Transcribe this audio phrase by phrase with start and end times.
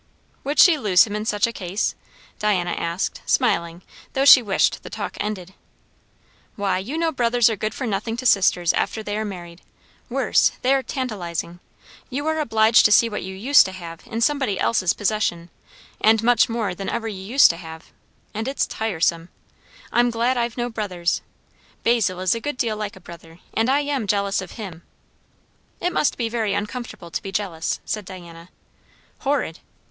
[0.43, 1.93] "Would she lose him in such a case?"
[2.39, 5.53] Diana asked, smiling, though she wished the talk ended.
[6.55, 9.61] "Why, you know brothers are good for nothing to sisters after they are married
[10.09, 10.53] worse!
[10.63, 11.59] they are tantalizing.
[12.09, 15.51] You are obliged to see what you used to have in somebody else's possession
[16.03, 17.91] and much more than ever you used to have;
[18.33, 19.29] and it's tiresome.
[19.91, 21.21] I'm glad I've no brothers.
[21.83, 24.81] Basil is a good deal like a brother, and I am jealous of him."
[25.79, 28.49] "It must be very uncomfortable to be jealous," said Diana,
[29.19, 29.59] "Horrid!